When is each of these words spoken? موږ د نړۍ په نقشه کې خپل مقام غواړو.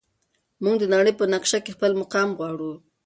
موږ 0.63 0.75
د 0.79 0.83
نړۍ 0.93 1.13
په 1.19 1.25
نقشه 1.33 1.59
کې 1.65 1.71
خپل 1.75 1.91
مقام 2.01 2.29
غواړو. 2.37 2.71